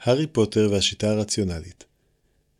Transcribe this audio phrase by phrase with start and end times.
[0.00, 1.84] הארי פוטר והשיטה הרציונלית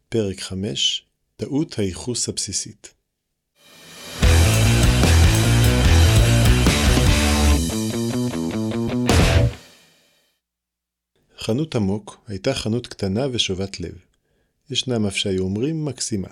[0.09, 1.05] פרק 5
[1.37, 2.95] טעות הייחוס הבסיסית
[11.39, 13.95] חנות אמוק הייתה חנות קטנה ושובת לב.
[14.71, 16.29] ישנם אף שהיו אומרים מקסימה.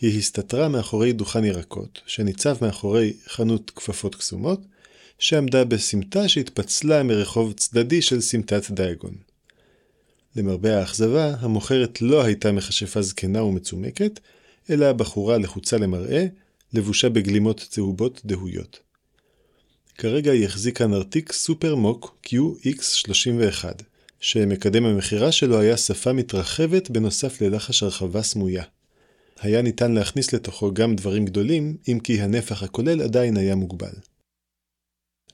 [0.00, 4.60] היא הסתתרה מאחורי דוכן ירקות, שניצב מאחורי חנות כפפות קסומות,
[5.18, 9.29] שעמדה בסמטה שהתפצלה מרחוב צדדי של סמטת דיאגון.
[10.36, 14.20] למרבה האכזבה, המוכרת לא הייתה מכשפה זקנה ומצומקת,
[14.70, 16.26] אלא בחורה לחוצה למראה,
[16.72, 18.80] לבושה בגלימות צהובות דהויות.
[19.98, 23.64] כרגע היא החזיקה נרתיק סופר מוק QX31,
[24.20, 28.64] שמקדם המכירה שלו היה שפה מתרחבת בנוסף ללחש הרחבה סמויה.
[29.40, 33.92] היה ניתן להכניס לתוכו גם דברים גדולים, אם כי הנפח הכולל עדיין היה מוגבל.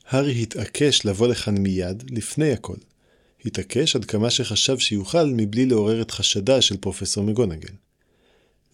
[0.09, 2.77] הארי התעקש לבוא לכאן מיד, לפני הכל.
[3.47, 7.73] התעקש עד כמה שחשב שיוכל מבלי לעורר את חשדה של פרופסור מגונגל.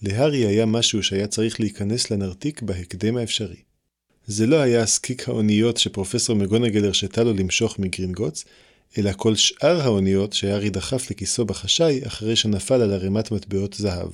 [0.02, 3.56] להארי היה משהו שהיה צריך להיכנס לנרתיק בהקדם האפשרי.
[4.26, 8.44] זה לא היה סקיק האוניות שפרופסור מגונגל הרשתה לו למשוך מגרינגוטס,
[8.98, 14.10] אלא כל שאר האוניות שהארי דחף לכיסו בחשאי אחרי שנפל על ערימת מטבעות זהב.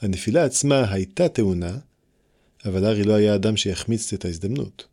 [0.00, 1.76] הנפילה עצמה הייתה טעונה,
[2.64, 4.84] אבל הארי לא היה אדם שיחמיץ את ההזדמנות.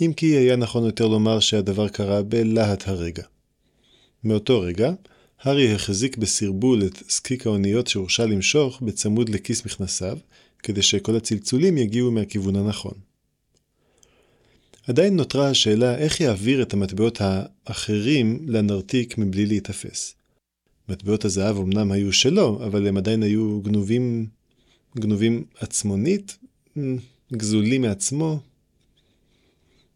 [0.00, 3.22] אם כי היה נכון יותר לומר שהדבר קרה בלהט הרגע.
[4.24, 4.92] מאותו רגע,
[5.42, 10.18] הארי החזיק בסרבול את סקיק האוניות שהורשה למשוך בצמוד לכיס מכנסיו,
[10.58, 12.94] כדי שכל הצלצולים יגיעו מהכיוון הנכון.
[14.86, 20.14] עדיין נותרה השאלה איך יעביר את המטבעות האחרים לנרתיק מבלי להיתפס.
[20.88, 24.26] מטבעות הזהב אמנם היו שלו, אבל הם עדיין היו גנובים,
[24.98, 26.38] גנובים עצמונית,
[27.32, 28.40] גזולים מעצמו,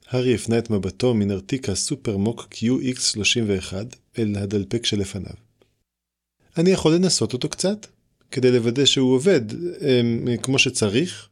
[0.09, 3.75] הארי הפנה את מבטו מנרתיק הסופרמוק QX31
[4.19, 5.35] אל הדלפק שלפניו.
[6.57, 7.87] אני יכול לנסות אותו קצת,
[8.31, 11.29] כדי לוודא שהוא עובד, אמ, כמו שצריך?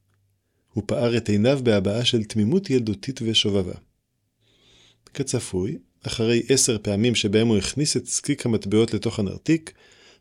[0.73, 3.75] הוא פער את עיניו בהבעה של תמימות ילדותית ושובבה.
[5.15, 9.73] כצפוי, אחרי עשר פעמים שבהם הוא הכניס את זקיק המטבעות לתוך הנרתיק,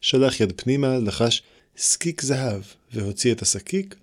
[0.01, 1.43] שלח יד פנימה, לחש
[1.77, 2.61] סקיק זהב,
[2.93, 3.95] והוציא את השקיק,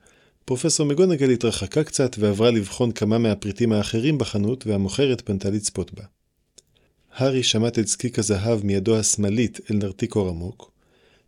[0.44, 6.02] פרופסור מגונגל התרחקה קצת ועברה לבחון כמה מהפריטים האחרים בחנות והמוכרת פנתה לצפות בה.
[7.12, 10.70] הארי שמט את זקיק הזהב מידו השמאלית אל נרתיק אור עמוק,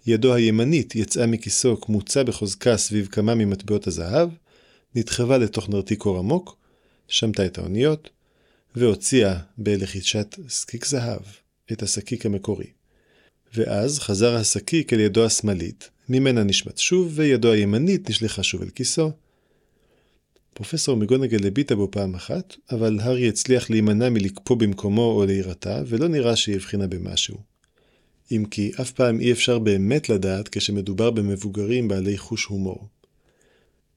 [0.06, 4.28] ידו הימנית יצאה מכיסו קמוצה בחוזקה סביב כמה ממטבעות הזהב,
[4.94, 6.56] נדחבה לתוך נרתיק אור עמוק,
[7.08, 8.10] שמטה את האוניות,
[8.76, 11.22] והוציאה בלחישת זקיק זהב
[11.72, 12.66] את השקיק המקורי.
[13.54, 19.10] ואז חזר השקיק אל ידו השמאלית, ממנה נשמט שוב, וידו הימנית נשלחה שוב אל כיסו.
[20.54, 26.09] פרופסור מגונגל הביטה בו פעם אחת, אבל הארי הצליח להימנע מלקפוא במקומו או להירתע, ולא
[26.09, 27.37] נראה שהיא הבחינה במשהו.
[28.32, 32.88] אם כי אף פעם אי אפשר באמת לדעת כשמדובר במבוגרים בעלי חוש הומור.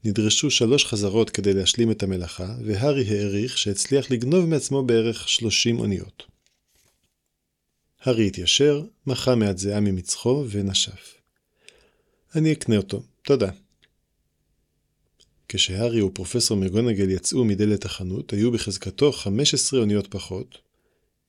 [0.03, 6.36] נדרשו שלוש חזרות כדי להשלים את המלאכה, והארי העריך שהצליח לגנוב מעצמו בערך שלושים אוניות.
[8.01, 11.15] הארי התיישר, מחה מעט זיעה ממצחו ונשף.
[12.35, 13.49] אני אקנה אותו, תודה.
[15.49, 20.57] כשהארי ופרופסור מגונגל יצאו מדלת החנות, היו בחזקתו 15 אוניות פחות,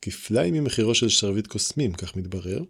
[0.03, 2.63] כפליים ממחירו של שרביט קוסמים, כך מתברר,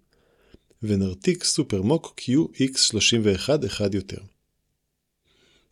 [0.82, 4.18] ונרתיק סופרמוק QX31 אחד יותר.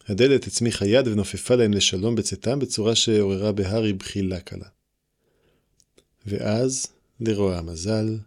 [0.08, 4.68] הדלת הצמיחה יד ונופפה להם לשלום בצאתם בצורה שעוררה בהארי בחילה קלה.
[6.26, 6.86] ואז,
[7.20, 8.18] לרוע המזל,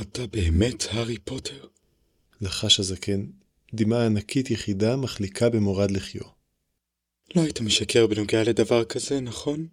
[0.00, 1.66] אתה באמת הארי פוטר?
[2.40, 3.26] לחש הזקן,
[3.74, 6.22] דמעה ענקית יחידה מחליקה במורד לחיו.
[7.34, 9.66] לא היית משקר בנוגע לדבר כזה, נכון?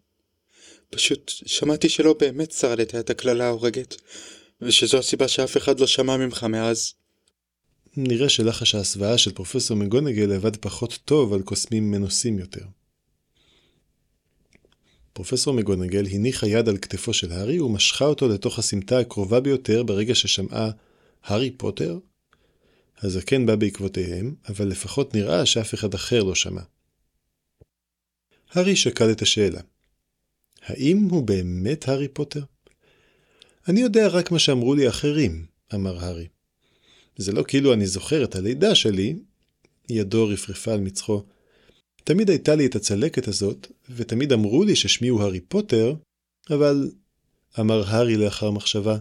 [0.89, 3.95] פשוט שמעתי שלא באמת שרדת את הקללה ההורגת,
[4.61, 6.93] ושזו הסיבה שאף אחד לא שמע ממך מאז.
[7.97, 12.65] נראה שלחש ההסוואה של פרופסור מגונגל עבד פחות טוב על קוסמים מנוסים יותר.
[15.13, 20.15] פרופסור מגונגל הניחה יד על כתפו של הארי ומשכה אותו לתוך הסמטה הקרובה ביותר ברגע
[20.15, 20.69] ששמעה
[21.23, 21.99] הארי פוטר?
[23.01, 26.61] הזקן בא בעקבותיהם, אבל לפחות נראה שאף אחד אחר לא שמע.
[28.51, 29.61] הארי שקל את השאלה.
[30.61, 32.43] האם הוא באמת הארי פוטר?
[33.67, 36.27] אני יודע רק מה שאמרו לי אחרים, אמר הארי.
[37.17, 39.15] זה לא כאילו אני זוכר את הלידה שלי,
[39.89, 41.23] ידו רפרפה על מצחו.
[42.03, 45.93] תמיד הייתה לי את הצלקת הזאת, ותמיד אמרו לי ששמי הוא הארי פוטר,
[46.49, 46.91] אבל,
[47.59, 48.97] אמר הארי לאחר מחשבה,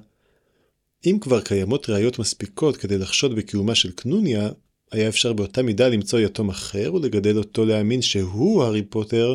[1.06, 4.48] אם כבר קיימות ראיות מספיקות כדי לחשוד בקיומה של קנוניה,
[4.92, 9.34] היה אפשר באותה מידה למצוא יתום אחר ולגדל אותו להאמין שהוא הארי פוטר.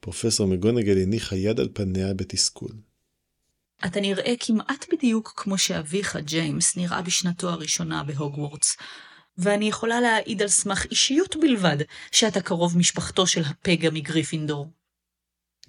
[0.00, 2.70] פרופסור מגונגל הניחה יד על פניה בתסכול.
[3.86, 8.76] אתה נראה כמעט בדיוק כמו שאביך, ג'יימס, נראה בשנתו הראשונה בהוגוורטס,
[9.38, 11.76] ואני יכולה להעיד על סמך אישיות בלבד
[12.12, 14.66] שאתה קרוב משפחתו של הפגע מגריפינדור.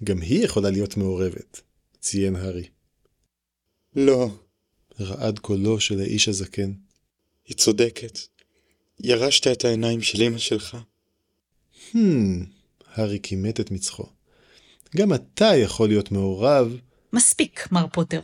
[0.04, 1.60] גם היא יכולה להיות מעורבת,
[2.00, 2.68] ציין הארי.
[3.96, 4.28] לא,
[5.00, 6.72] רעד קולו של האיש הזקן.
[7.44, 8.18] היא צודקת.
[9.00, 10.76] ירשת את העיניים של אמא שלך.
[11.92, 11.96] Hmm,
[12.94, 14.06] הארי כימת את מצחו.
[14.96, 16.76] גם אתה יכול להיות מעורב.
[17.12, 18.20] מספיק, מר פוטר.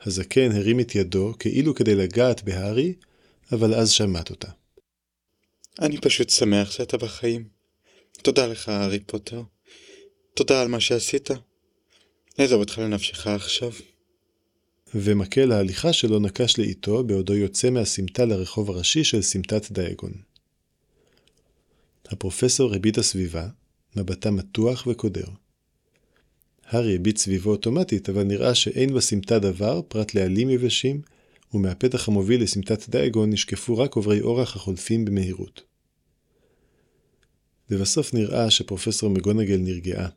[0.00, 2.94] הזקן הרים את ידו כאילו כדי לגעת בהארי,
[3.54, 4.48] אבל אז שמט אותה.
[5.80, 7.48] אני פשוט שמח שאתה בחיים.
[8.22, 9.42] תודה לך, הארי פוטר.
[10.34, 11.30] תודה על מה שעשית.
[12.38, 13.70] נעזוב אותך לנפשך עכשיו.
[14.94, 20.12] ומקל ההליכה שלו נקש לאיתו בעודו יוצא מהסמטה לרחוב הראשי של סמטת דאגון.
[22.08, 23.48] הפרופסור הביט הסביבה,
[23.96, 25.26] מבטה מתוח וקודר.
[26.66, 31.02] הארי הביט סביבו אוטומטית, אבל נראה שאין בסמטה דבר פרט לעלים יבשים,
[31.54, 35.62] ומהפתח המוביל לסמטת דאגון נשקפו רק עוברי אורח החולפים במהירות.
[37.70, 40.08] לבסוף נראה שפרופסור מגונגל נרגעה.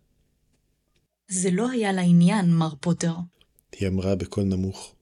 [1.27, 3.13] זה לא היה לעניין, מר פוטר.
[3.71, 4.95] היא אמרה בקול נמוך.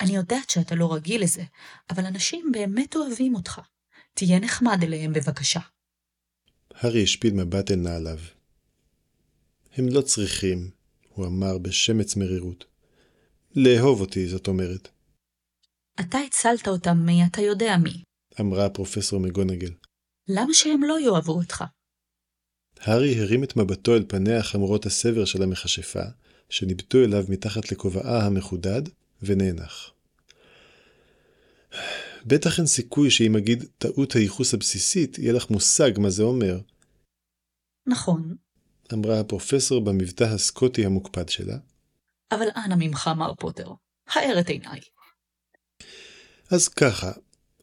[0.00, 1.42] אני יודעת שאתה לא רגיל לזה,
[1.90, 3.60] אבל אנשים באמת אוהבים אותך.
[4.14, 5.60] תהיה נחמד אליהם בבקשה.
[6.74, 8.18] הארי השפיל מבט אל נעליו.
[9.76, 10.70] הם לא צריכים,
[11.08, 12.64] הוא אמר בשמץ מרירות.
[13.56, 14.88] לאהוב אותי, זאת אומרת.
[16.00, 18.02] אתה הצלת אותם מי אתה יודע מי.
[18.40, 19.70] אמרה פרופסור מגונגל.
[20.28, 21.64] למה שהם לא יאהבו אותך?
[22.80, 26.02] הארי הרים את מבטו אל פניה חמורות הסבר של המכשפה,
[26.48, 28.82] שניבטו אליו מתחת לכובעה המחודד,
[29.22, 29.92] ונאנח.
[32.26, 36.58] בטח אין סיכוי שאם אגיד טעות הייחוס הבסיסית, יהיה לך מושג מה זה אומר.
[37.86, 38.36] נכון,
[38.92, 41.56] אמרה הפרופסור במבטא הסקוטי המוקפד שלה.
[42.32, 43.72] אבל אנא ממך, מר פוטר,
[44.06, 44.80] האר את עיניי.
[46.50, 47.12] אז ככה,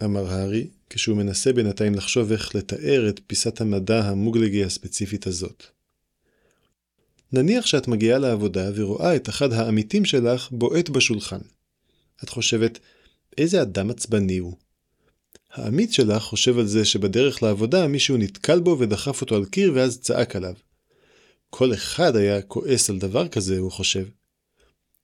[0.04, 5.64] אמר הארי, כשהוא מנסה בינתיים לחשוב איך לתאר את פיסת המדע המוגלגי הספציפית הזאת.
[7.34, 11.40] נניח שאת מגיעה לעבודה ורואה את אחד העמיתים שלך בועט בשולחן.
[12.24, 12.80] את חושבת,
[13.38, 14.56] איזה אדם עצבני הוא.
[15.52, 20.00] העמית שלך חושב על זה שבדרך לעבודה מישהו נתקל בו ודחף אותו על קיר ואז
[20.00, 20.54] צעק עליו.
[21.50, 24.06] כל אחד היה כועס על דבר כזה, הוא חושב.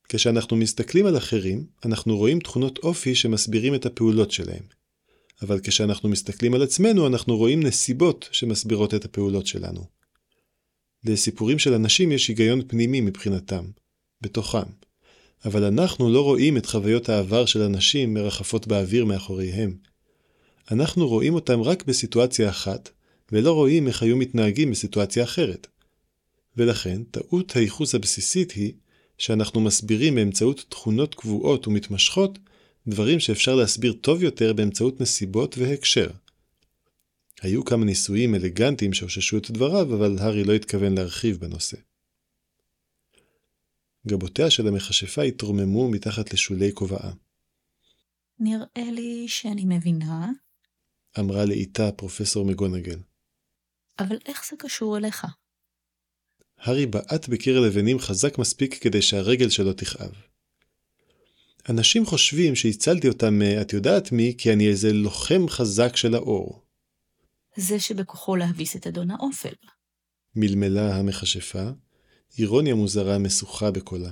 [0.10, 4.64] כשאנחנו מסתכלים על אחרים, אנחנו רואים תכונות אופי שמסבירים את הפעולות שלהם.
[5.42, 9.86] אבל כשאנחנו מסתכלים על עצמנו, אנחנו רואים נסיבות שמסבירות את הפעולות שלנו.
[11.04, 13.66] לסיפורים של אנשים יש היגיון פנימי מבחינתם,
[14.22, 14.64] בתוכם,
[15.46, 19.78] אבל אנחנו לא רואים את חוויות העבר של אנשים מרחפות באוויר מאחוריהם.
[20.72, 22.90] אנחנו רואים אותם רק בסיטואציה אחת,
[23.32, 25.68] ולא רואים איך היו מתנהגים בסיטואציה אחרת.
[26.58, 28.74] ולכן, טעות הייחוס הבסיסית היא
[29.20, 32.40] שאנחנו מסבירים באמצעות תכונות קבועות ומתמשכות
[32.88, 36.10] דברים שאפשר להסביר טוב יותר באמצעות נסיבות והקשר.
[37.42, 41.78] היו כמה ניסויים אלגנטיים שאוששו את דבריו, אבל הארי לא התכוון להרחיב בנושא.
[44.08, 47.12] גבותיה של המכשפה התרוממו מתחת לשולי כובעה.
[48.40, 50.30] נראה לי שאני מבינה,
[51.20, 53.00] אמרה לאיתה פרופסור מגונגל.
[54.00, 55.26] אבל איך זה קשור אליך?
[56.60, 60.12] הארי בעט בקיר הלבנים חזק מספיק כדי שהרגל שלו תכאב.
[61.70, 66.62] אנשים חושבים שהצלתי אותם מאת יודעת מי, כי אני איזה לוחם חזק של האור.
[67.58, 69.54] זה שבכוחו להביס את אדון האופל.
[70.36, 71.70] מלמלה המכשפה,
[72.40, 74.12] אירוניה מוזרה משוכה בקולה.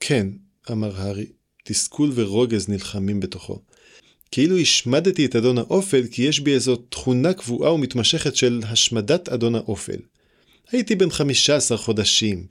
[0.00, 0.26] כן,
[0.70, 1.26] אמר הארי,
[1.64, 3.62] תסכול ורוגז נלחמים בתוכו.
[4.30, 9.54] כאילו השמדתי את אדון האופל כי יש בי איזו תכונה קבועה ומתמשכת של השמדת אדון
[9.54, 9.98] האופל.
[10.72, 12.46] הייתי בן חמישה עשר חודשים.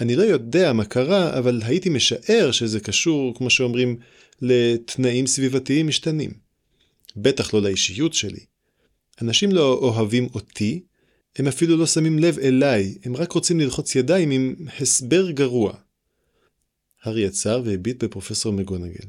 [0.00, 3.96] אני לא יודע מה קרה, אבל הייתי משער שזה קשור, כמו שאומרים,
[4.42, 6.30] לתנאים סביבתיים משתנים.
[7.16, 8.44] בטח לא לאישיות שלי.
[9.22, 10.82] אנשים לא אוהבים אותי,
[11.36, 15.72] הם אפילו לא שמים לב אליי, הם רק רוצים ללחוץ ידיים עם הסבר גרוע.
[17.02, 19.08] הארי יצר והביט בפרופסור מגונגל.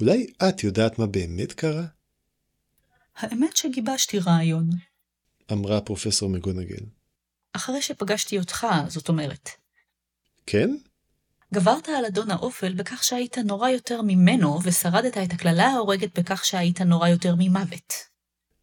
[0.00, 1.86] אולי את יודעת מה באמת קרה?
[3.16, 4.70] האמת שגיבשתי רעיון.
[5.52, 6.84] אמרה פרופסור מגונגל.
[7.56, 9.50] אחרי שפגשתי אותך, זאת אומרת.
[10.46, 10.70] כן?
[11.54, 16.80] גברת על אדון האופל בכך שהיית נורא יותר ממנו, ושרדת את הקללה ההורגת בכך שהיית
[16.80, 17.92] נורא יותר ממוות.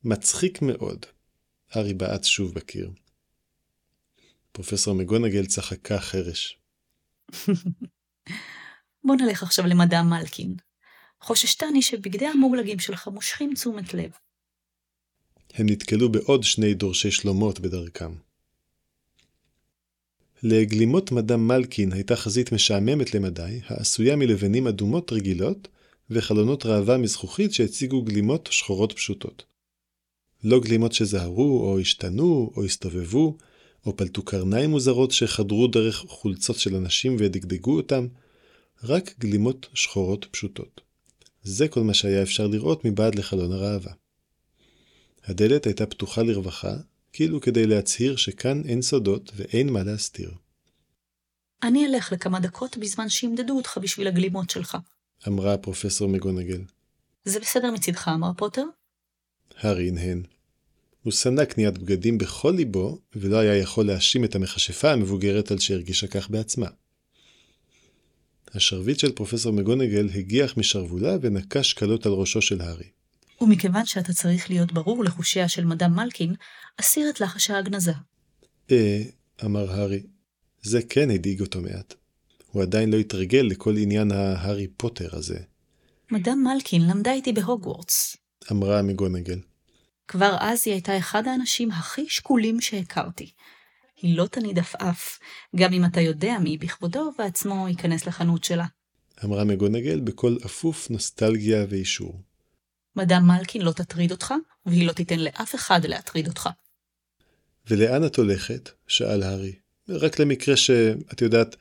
[0.03, 1.05] מצחיק מאוד.
[1.71, 2.91] הארי בעט שוב בקיר.
[4.51, 6.59] פרופסור מגונגל צחקה חרש.
[9.05, 10.55] בוא נלך עכשיו למדע מלקין.
[11.21, 14.11] חוששתני שבגדי המוגלגים שלך מושכים תשומת לב.
[15.53, 18.13] הם נתקלו בעוד שני דורשי שלומות בדרכם.
[20.43, 25.67] לגלימות מדם מלקין הייתה חזית משעממת למדי, העשויה מלבנים אדומות רגילות,
[26.09, 29.43] וחלונות ראווה מזכוכית שהציגו גלימות שחורות פשוטות.
[30.43, 33.37] לא גלימות שזהרו, או השתנו, או הסתובבו,
[33.85, 38.07] או פלטו קרניים מוזרות שחדרו דרך חולצות של אנשים ודגדגו אותם,
[38.83, 40.81] רק גלימות שחורות פשוטות.
[41.43, 43.93] זה כל מה שהיה אפשר לראות מבעד לחלון הראווה.
[45.25, 46.73] הדלת הייתה פתוחה לרווחה,
[47.13, 50.31] כאילו כדי להצהיר שכאן אין סודות ואין מה להסתיר.
[51.63, 54.77] אני אלך לכמה דקות בזמן שימדדו אותך בשביל הגלימות שלך.
[55.27, 56.61] אמרה הפרופסור מגונגל.
[57.25, 58.63] זה בסדר מצידך, אמר פוטר?
[59.57, 60.23] הארי הנהן.
[61.03, 66.07] הוא שנא קניית בגדים בכל ליבו, ולא היה יכול להאשים את המכשפה המבוגרת על שהרגישה
[66.07, 66.67] כך בעצמה.
[68.53, 72.89] השרביט של פרופסור מגונגל הגיח משרוולה ונקש קלות על ראשו של הארי.
[73.41, 76.35] ומכיוון שאתה צריך להיות ברור לחושיה של מדאם מלקין,
[76.77, 77.93] אסיר את לחש ההגנזה.
[78.71, 79.01] אה,
[79.45, 80.03] אמר הארי.
[80.61, 81.93] זה כן הדאיג אותו מעט.
[82.51, 85.39] הוא עדיין לא התרגל לכל עניין ההארי פוטר הזה.
[86.11, 88.17] מדאם מלקין למדה איתי בהוגוורטס.
[88.51, 89.39] אמרה מגונגל.
[90.07, 93.31] כבר אז היא הייתה אחד האנשים הכי שקולים שהכרתי.
[94.01, 95.19] היא לא תניד עפעף,
[95.55, 98.65] גם אם אתה יודע מי בכבודו ועצמו ייכנס לחנות שלה.
[99.25, 102.21] אמרה מגונגל בקול אפוף נוסטלגיה ואישור.
[102.95, 104.33] מדאם מלקין לא תטריד אותך,
[104.65, 106.49] והיא לא תיתן לאף אחד להטריד אותך.
[107.67, 108.69] ולאן את הולכת?
[108.87, 109.53] שאל הארי.
[109.89, 111.55] רק למקרה שאת יודעת,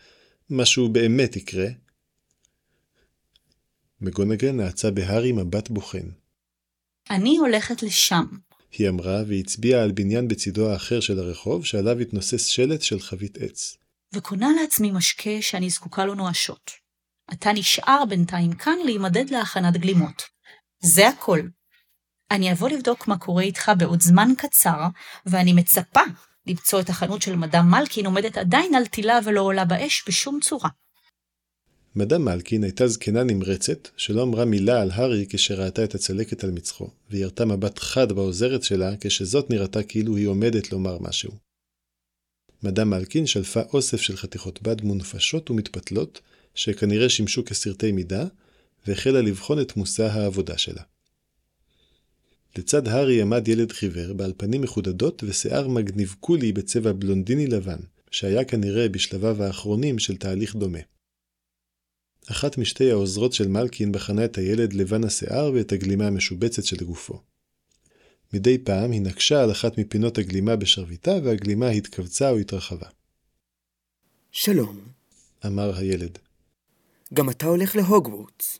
[0.50, 1.66] משהו באמת יקרה.
[4.00, 6.08] מגונגל נעצה בהארי מבט בוחן.
[7.10, 8.24] אני הולכת לשם.
[8.72, 13.76] היא אמרה והצביעה על בניין בצידו האחר של הרחוב שעליו התנוסס שלט של חבית עץ.
[14.12, 16.70] וקונה לעצמי משקה שאני זקוקה לו נואשות.
[17.32, 20.22] אתה נשאר בינתיים כאן להימדד להכנת גלימות.
[20.80, 21.40] זה הכל.
[22.30, 24.86] אני אבוא לבדוק מה קורה איתך בעוד זמן קצר,
[25.26, 26.00] ואני מצפה
[26.46, 30.68] למצוא את החנות של מדאם מלקין עומדת עדיין על תילה ולא עולה באש בשום צורה.
[31.96, 36.90] מדאם מלקין הייתה זקנה נמרצת, שלא אמרה מילה על הארי כשראתה את הצלקת על מצחו,
[37.10, 41.30] והיא ירתה מבט חד בעוזרת שלה, כשזאת נראתה כאילו היא עומדת לומר משהו.
[42.62, 46.20] מדאם מלקין שלפה אוסף של חתיכות בד מונפשות ומתפתלות,
[46.54, 48.24] שכנראה שימשו כסרטי מידה,
[48.86, 50.82] והחלה לבחון את מושא העבודה שלה.
[52.58, 57.78] לצד הארי עמד ילד חיוור, בעל פנים מחודדות ושיער מגניבקולי בצבע בלונדיני לבן,
[58.10, 60.78] שהיה כנראה בשלביו האחרונים של תהליך דומה.
[62.30, 67.20] אחת משתי העוזרות של מלקין בחנה את הילד לבן השיער ואת הגלימה המשובצת של גופו.
[68.32, 72.86] מדי פעם היא נקשה על אחת מפינות הגלימה בשרביטה והגלימה התכווצה או התרחבה.
[74.32, 74.80] שלום,
[75.46, 76.18] אמר הילד.
[77.14, 78.58] גם אתה הולך להוגוורטס.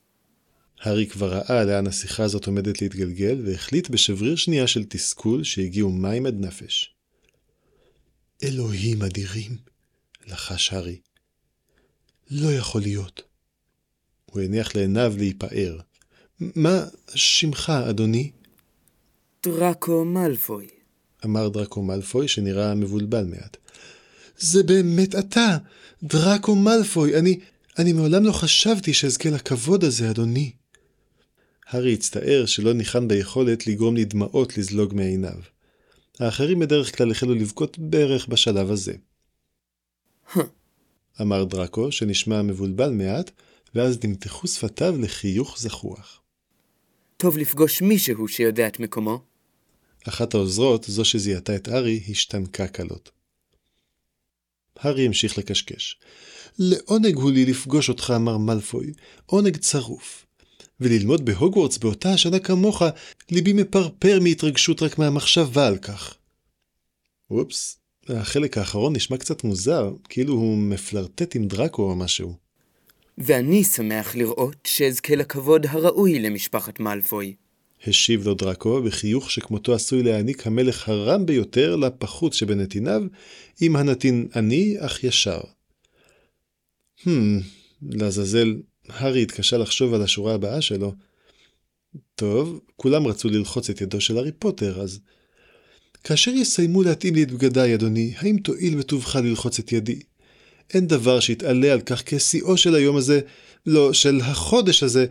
[0.81, 6.25] הארי כבר ראה לאן השיחה הזאת עומדת להתגלגל, והחליט בשבריר שנייה של תסכול שהגיעו מים
[6.25, 6.95] עד נפש.
[8.43, 9.57] אלוהים אדירים,
[10.27, 10.99] לחש הארי.
[12.31, 13.21] לא יכול להיות.
[14.25, 15.79] הוא הניח לעיניו להיפער.
[16.39, 16.85] מה
[17.15, 18.31] שמך, אדוני?
[19.43, 20.67] דראקו מאלפוי.
[21.25, 23.57] אמר דראקו מאלפוי, שנראה מבולבל מעט.
[24.37, 25.57] זה באמת אתה,
[26.03, 27.39] דראקו מאלפוי, אני,
[27.77, 30.51] אני מעולם לא חשבתי שאזכה לכבוד הזה, אדוני.
[31.71, 35.37] הארי הצטער שלא ניחן ביכולת לגרום לדמעות לזלוג מעיניו.
[36.19, 38.93] האחרים בדרך כלל החלו לבכות בערך בשלב הזה.
[41.21, 43.31] אמר דראקו, שנשמע מבולבל מעט,
[43.75, 46.21] ואז נמתחו שפתיו לחיוך זחוח.
[47.17, 49.21] טוב לפגוש מישהו שיודע את מקומו.
[50.07, 53.11] אחת העוזרות, זו שזיהתה את הארי, השתנקה קלות.
[54.79, 55.99] הארי המשיך לקשקש.
[56.59, 58.93] לעונג הוא לי לפגוש אותך, אמר מלפוי,
[59.25, 60.25] עונג צרוף.
[60.81, 62.81] וללמוד בהוגוורטס באותה השנה כמוך,
[63.31, 66.15] ליבי מפרפר מהתרגשות רק מהמחשבה על כך.
[67.31, 67.77] אופס,
[68.09, 72.33] החלק האחרון נשמע קצת מוזר, כאילו הוא מפלרטט עם דראקו או משהו.
[73.17, 77.35] ואני שמח לראות שאזכה לכבוד הראוי למשפחת מאלפוי.
[77.87, 83.01] השיב לו דראקו בחיוך שכמותו עשוי להעניק המלך הרם ביותר לפחות שבנתיניו,
[83.61, 85.39] אם הנתין עני אך ישר.
[86.99, 87.09] Hmm,
[87.81, 88.55] לעזאזל,
[88.93, 90.93] הארי התקשה לחשוב על השורה הבאה שלו.
[92.15, 94.99] טוב, כולם רצו ללחוץ את ידו של הארי פוטר, אז...
[96.03, 99.99] כאשר יסיימו להתאים לי את בגדיי, אדוני, האם תואיל בטובך ללחוץ את ידי?
[100.73, 103.19] אין דבר שיתעלה על כך כשיאו של היום הזה,
[103.65, 105.05] לא, של החודש הזה,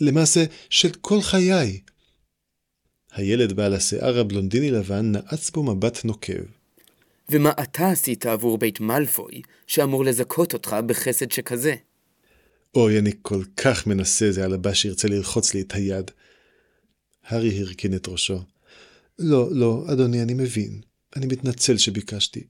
[0.00, 1.80] למעשה של כל חיי.
[3.12, 6.42] הילד בעל השיער הבלונדיני לבן נעץ בו מבט נוקב.
[7.28, 11.74] ומה אתה עשית עבור בית מאלפוי, שאמור לזכות אותך בחסד שכזה?
[12.74, 16.10] אוי, אני כל כך מנסה זה על הבא שירצה ללחוץ לי את היד.
[17.24, 18.38] הארי הרכין את ראשו.
[19.18, 20.80] לא, לא, אדוני, אני מבין.
[21.16, 22.46] אני מתנצל שביקשתי.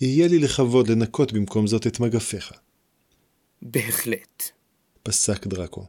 [0.00, 2.52] יהיה לי לכבוד לנקות במקום זאת את מגפיך.
[3.62, 4.42] בהחלט.
[5.02, 5.86] פסק דרקו.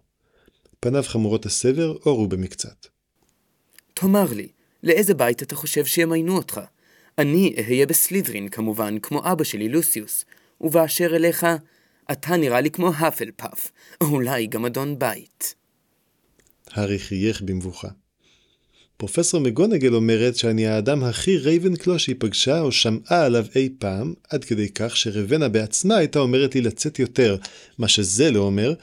[0.80, 2.88] פניו חמורות הסבר אורו במקצת.
[3.94, 4.48] תאמר לי,
[4.84, 6.62] לאיזה בית אתה חושב שימיינו אותך?
[7.18, 10.25] אני אהיה בסלידרין כמובן, כמו אבא שלי לוסיוס,
[10.62, 11.46] ובאשר אליך,
[12.12, 13.71] אתה נראה לי כמו האפל פאף,
[14.01, 15.55] או אולי גם אדון בית.
[16.71, 17.88] הארי חייך במבוכה.
[18.97, 24.43] פרופסור מגונגל אומרת שאני האדם הכי רייבנקלו שהיא פגשה או שמעה עליו אי פעם, עד
[24.43, 27.38] כדי כך שרוונה בעצמה הייתה אומרת לי לצאת יותר,
[27.77, 28.74] מה שזה לא אומר,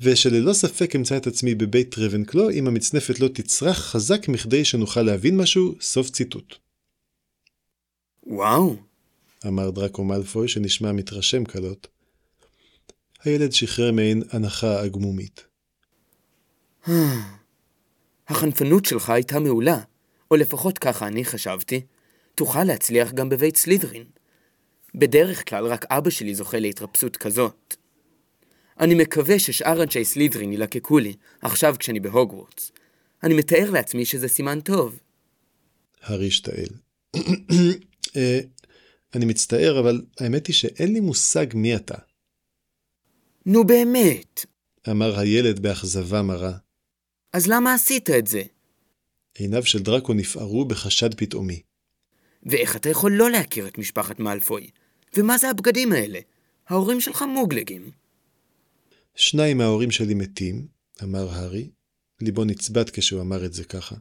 [0.00, 5.36] ושללא ספק אמצא את עצמי בבית רבנקלו אם המצנפת לא תצרח חזק מכדי שנוכל להבין
[5.36, 6.54] משהו, סוף ציטוט.
[8.26, 8.76] וואו,
[9.46, 11.91] אמר דראקו מאלפוי שנשמע מתרשם קלות.
[13.24, 15.46] הילד שחרר מעין הנחה עגמומית.
[18.28, 19.78] החנפנות שלך הייתה מעולה,
[20.30, 21.80] או לפחות ככה אני חשבתי.
[22.34, 24.04] תוכל להצליח גם בבית סלידרין.
[24.94, 27.76] בדרך כלל רק אבא שלי זוכה להתרפסות כזאת.
[28.80, 32.72] אני מקווה ששאר אנשי סלידרין ילקקו לי, עכשיו כשאני בהוגוורטס.
[33.22, 34.98] אני מתאר לעצמי שזה סימן טוב.
[36.02, 36.68] הארי השתעל.
[38.16, 38.40] אה,
[39.14, 41.94] אני מצטער, אבל האמת היא שאין לי מושג מי אתה,
[43.46, 44.46] נו באמת,
[44.90, 46.52] אמר הילד באכזבה מרה.
[47.32, 48.42] אז למה עשית את זה?
[49.38, 51.62] עיניו של דראקו נפערו בחשד פתאומי.
[52.42, 54.70] ואיך אתה יכול לא להכיר את משפחת מאלפוי?
[55.16, 56.18] ומה זה הבגדים האלה?
[56.68, 57.90] ההורים שלך מוגלגים.
[59.14, 60.66] שניים מההורים שלי מתים,
[61.02, 61.70] אמר הארי.
[62.20, 63.96] ליבו נצבט כשהוא אמר את זה ככה.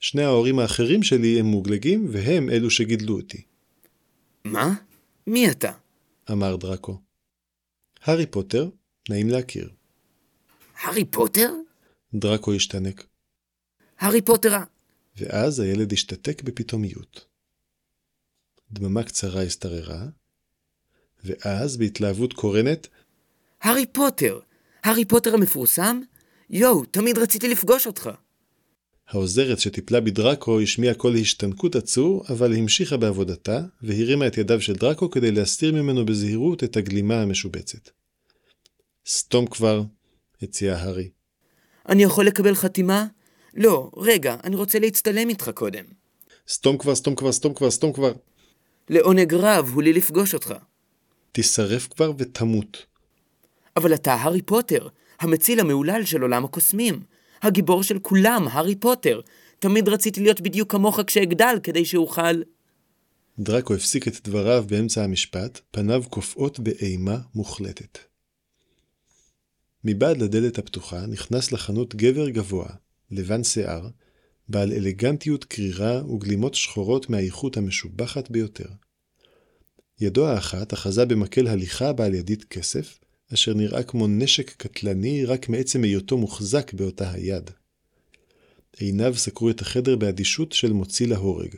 [0.00, 3.42] שני ההורים האחרים שלי הם מוגלגים, והם אלו שגידלו אותי,
[4.44, 4.74] מה?
[5.26, 5.72] מי אתה?
[6.30, 7.09] אמר דראקו.
[8.02, 8.68] הארי פוטר,
[9.08, 9.70] נעים להכיר.
[10.80, 11.54] הארי פוטר?
[12.14, 13.06] דראקו השתנק,
[13.98, 14.64] הארי פוטר ה...
[15.16, 17.26] ואז הילד השתתק בפתאומיות.
[18.72, 20.06] דממה קצרה השתררה,
[21.24, 22.86] ואז בהתלהבות קורנת,
[23.60, 24.40] הארי פוטר!
[24.82, 26.00] הארי פוטר המפורסם?
[26.50, 28.10] יואו, תמיד רציתי לפגוש אותך.
[29.10, 35.10] העוזרת שטיפלה בדראקו השמיעה קול השתנקות עצור, אבל המשיכה בעבודתה, והרימה את ידיו של דראקו
[35.10, 37.90] כדי להסתיר ממנו בזהירות את הגלימה המשובצת.
[39.06, 39.82] סתום כבר,
[40.42, 41.10] הציע הארי.
[41.88, 43.06] אני יכול לקבל חתימה?
[43.54, 45.84] לא, רגע, אני רוצה להצטלם איתך קודם.
[46.48, 48.12] סתום כבר, סתום כבר, סתום כבר, סתום כבר.
[48.88, 50.54] לעונג רב הוא לי לפגוש אותך.
[51.32, 52.86] תישרף כבר ותמות.
[53.76, 54.88] אבל אתה הארי פוטר,
[55.20, 57.02] המציל המהולל של עולם הקוסמים.
[57.42, 59.20] הגיבור של כולם, הארי פוטר.
[59.58, 62.42] תמיד רציתי להיות בדיוק כמוך כשאגדל, כדי שאוכל...
[63.38, 67.98] דראקו הפסיק את דבריו באמצע המשפט, פניו קופאות באימה מוחלטת.
[69.84, 72.68] מבעד לדלת הפתוחה נכנס לחנות גבר גבוה,
[73.10, 73.88] לבן שיער,
[74.48, 78.68] בעל אלגנטיות קרירה וגלימות שחורות מהאיכות המשובחת ביותר.
[80.00, 82.98] ידו האחת אחזה במקל הליכה בעל ידית כסף,
[83.34, 87.50] אשר נראה כמו נשק קטלני רק מעצם היותו מוחזק באותה היד.
[88.76, 91.54] עיניו סקרו את החדר באדישות של מוציא להורג,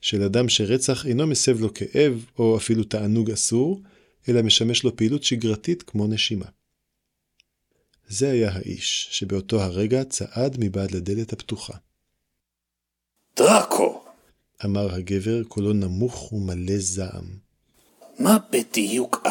[0.00, 3.82] של אדם שרצח אינו מסב לו כאב או אפילו תענוג אסור,
[4.28, 6.46] אלא משמש לו פעילות שגרתית כמו נשימה.
[8.08, 11.76] זה היה האיש שבאותו הרגע צעד מבעד לדלת הפתוחה.
[13.36, 14.04] דראקו,
[14.64, 17.24] אמר הגבר, קולו נמוך ומלא זעם.
[18.18, 19.26] מה בדיוק?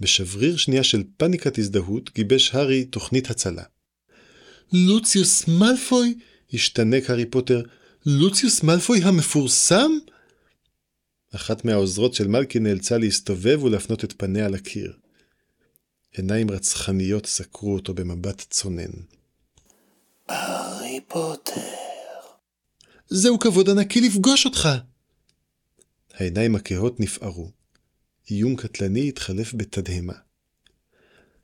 [0.00, 3.64] בשבריר שנייה של פניקת הזדהות גיבש הארי תוכנית הצלה.
[4.72, 6.18] לוציוס מאלפוי?
[6.52, 7.62] השתנק הארי פוטר.
[8.06, 9.90] לוציוס מאלפוי המפורסם?
[11.34, 14.92] אחת מהעוזרות של מלכי נאלצה להסתובב ולהפנות את פניה לקיר.
[16.12, 18.90] עיניים רצחניות סקרו אותו במבט צונן.
[20.28, 21.60] הארי פוטר.
[23.08, 24.68] זהו כבוד ענקי לפגוש אותך!
[26.14, 27.57] העיניים הכהות נפערו.
[28.30, 30.12] איום קטלני התחלף בתדהמה.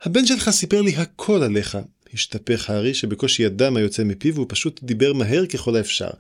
[0.02, 1.78] הבן שלך סיפר לי הכל עליך,
[2.14, 6.10] השתפך הארי שבקושי ידע מה יוצא מפיו והוא פשוט דיבר מהר ככל האפשר.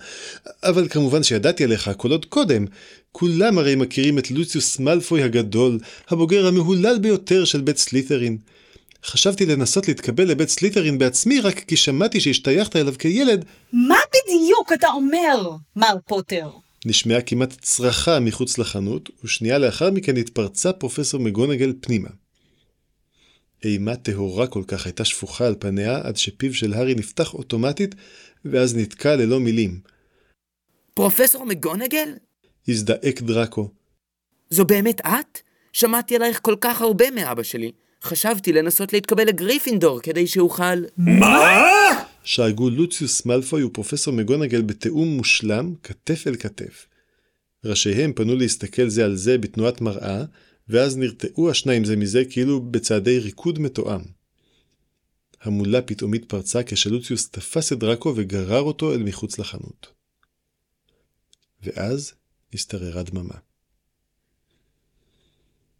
[0.62, 2.64] אבל כמובן שידעתי עליך הכל עוד קודם.
[3.12, 8.38] כולם הרי מכירים את לוציוס מאלפוי הגדול, הבוגר המהולל ביותר של בית סלית'רין.
[9.04, 14.88] חשבתי לנסות להתקבל לבית סלית'רין בעצמי רק כי שמעתי שהשתייכת אליו כילד, מה בדיוק אתה
[14.88, 16.50] אומר, מר פוטר?
[16.84, 22.08] נשמעה כמעט צרחה מחוץ לחנות, ושנייה לאחר מכן התפרצה פרופסור מגונגל פנימה.
[23.64, 27.94] אימה טהורה כל כך הייתה שפוכה על פניה עד שפיו של הארי נפתח אוטומטית,
[28.44, 29.80] ואז נתקע ללא מילים.
[30.94, 32.08] פרופסור מגונגל?
[32.68, 33.68] הזדעק דראקו.
[34.50, 35.40] זו באמת את?
[35.72, 37.72] שמעתי עלייך כל כך הרבה מאבא שלי.
[38.02, 40.84] חשבתי לנסות להתקבל לגריפינדור כדי שאוכל...
[42.24, 46.86] שאגו לוציוס מאלפוי ופרופסור מגונגל בתיאום מושלם, כתף אל כתף.
[47.64, 50.24] ראשיהם פנו להסתכל זה על זה בתנועת מראה,
[50.68, 54.00] ואז נרתעו השניים זה מזה כאילו בצעדי ריקוד מתואם.
[55.40, 59.86] המולה פתאומית פרצה כשלוציוס תפס את דראקו וגרר אותו אל מחוץ לחנות.
[61.62, 62.12] ואז
[62.54, 63.34] השתררה דממה.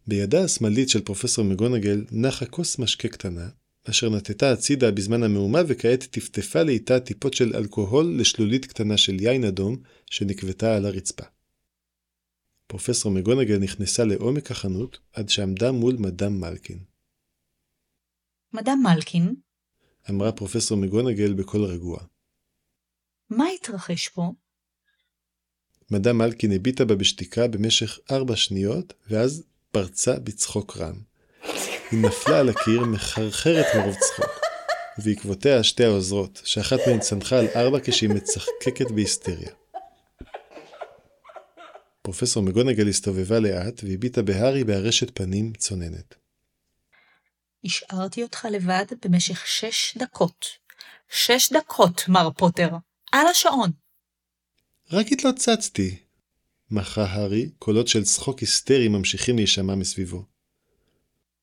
[0.06, 3.48] בידה השמאלית של פרופסור מגונגל נחה כוס משקה קטנה,
[3.90, 9.44] אשר נטטה הצידה בזמן המהומה וכעת טפטפה לאיתה טיפות של אלכוהול לשלולית קטנה של יין
[9.44, 9.76] אדום
[10.10, 11.24] שנקבתה על הרצפה.
[12.66, 16.78] פרופסור מגונגל נכנסה לעומק החנות עד שעמדה מול מדאם מלקין.
[18.52, 19.34] מדאם מלקין,
[20.10, 21.98] אמרה פרופסור מגונגל בקול רגוע.
[23.30, 24.32] מה התרחש פה?
[25.90, 31.13] מדאם מלקין הביטה בה בשתיקה במשך ארבע שניות, ואז פרצה בצחוק רם.
[31.94, 34.40] היא נפלה על הקיר מחרחרת מרוב צחוק,
[34.98, 39.50] ובעקבותיה שתי העוזרות, שאחת מהן צנחה על ארבע כשהיא מצחקקת בהיסטריה.
[42.02, 46.14] פרופסור מגונגל הסתובבה לאט והביטה בהארי בארשת פנים צוננת.
[47.64, 50.46] השארתי אותך לבד במשך שש דקות.
[51.10, 52.68] שש דקות, מר פוטר.
[53.12, 53.70] על השעון.
[54.92, 55.96] רק התלוצצתי,
[56.70, 60.33] מחה הארי, קולות של צחוק היסטרי ממשיכים להישמע מסביבו.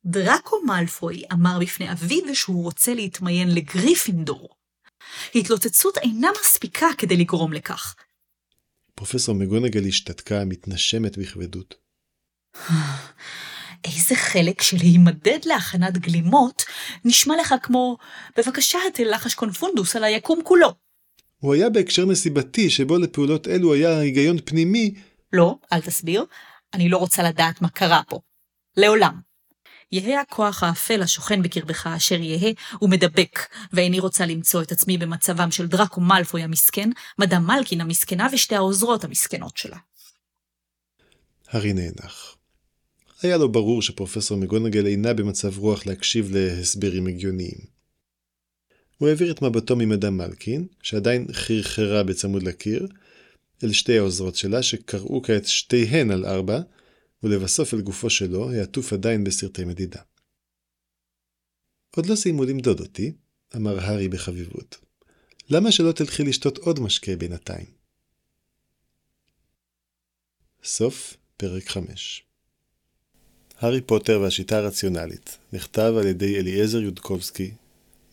[0.05, 4.49] דראקו מאלפוי אמר בפני אביו שהוא רוצה להתמיין לגריפינדור.
[5.35, 7.95] התלוצצות אינה מספיקה כדי לגרום לכך.
[8.95, 11.75] פרופסור מגונגל השתתקה, מתנשמת בכבדות.
[13.85, 16.63] איזה חלק של להימדד להכנת גלימות
[17.05, 17.97] נשמע לך כמו,
[18.37, 20.73] בבקשה הטל לחש קונפונדוס על היקום כולו.
[21.37, 24.93] הוא היה בהקשר נסיבתי, שבו לפעולות אלו היה היגיון פנימי.
[25.33, 26.25] לא, אל תסביר,
[26.73, 28.19] אני לא רוצה לדעת מה קרה פה.
[28.77, 29.30] לעולם.
[29.91, 33.39] יהא הכוח האפל השוכן בקרבך אשר יהא, הוא מדבק,
[33.73, 39.03] ואיני רוצה למצוא את עצמי במצבם של דראקו מאלפוי המסכן, מדאם מלקין המסכנה ושתי העוזרות
[39.03, 39.77] המסכנות שלה.
[41.49, 42.35] הארי נאנח.
[43.23, 47.57] היה לו ברור שפרופסור מגונגל אינה במצב רוח להקשיב להסברים הגיוניים.
[48.97, 52.87] הוא העביר את מבטו ממדאם מלקין, שעדיין חרחרה בצמוד לקיר,
[53.63, 56.59] אל שתי העוזרות שלה, שקראו כעת שתיהן על ארבע,
[57.23, 60.01] ולבסוף אל גופו שלו, העטוף עדיין בסרטי מדידה.
[61.95, 63.13] עוד לא סיימו למדוד אותי,
[63.55, 64.77] אמר הארי בחביבות.
[65.49, 67.65] למה שלא תלכי לשתות עוד משקה בינתיים?
[70.63, 72.23] סוף פרק 5
[73.57, 77.51] הארי פוטר והשיטה הרציונלית נכתב על ידי אליעזר יודקובסקי,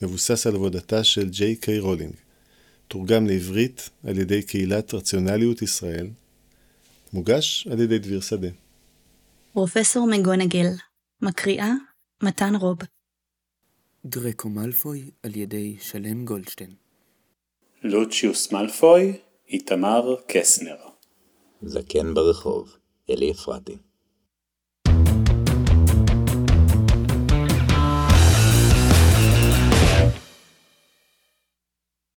[0.03, 2.14] מבוסס על עבודתה של ג'יי קיי רולינג,
[2.88, 6.07] תורגם לעברית על ידי קהילת רציונליות ישראל,
[7.12, 8.49] מוגש על ידי דביר שדה.
[9.53, 10.67] פרופסור מגונגל,
[11.23, 11.73] מקריאה
[12.23, 12.79] מתן רוב.
[14.05, 16.75] דרקו מאלפוי על ידי שלם גולדשטיין.
[17.83, 20.77] לוציוס מאלפוי, איתמר קסנר.
[21.63, 22.77] זקן ברחוב,
[23.11, 23.77] אלי אפרתי.